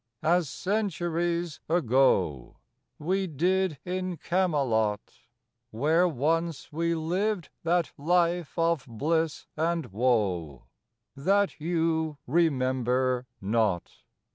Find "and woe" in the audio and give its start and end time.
9.55-10.63